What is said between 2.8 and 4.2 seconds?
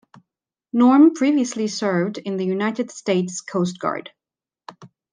States Coast Guard.